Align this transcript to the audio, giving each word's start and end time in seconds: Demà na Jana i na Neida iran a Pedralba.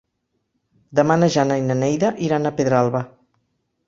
Demà 0.99 1.17
na 1.23 1.29
Jana 1.35 1.57
i 1.61 1.65
na 1.65 1.75
Neida 1.81 2.09
iran 2.29 2.47
a 2.47 2.53
Pedralba. 2.61 3.03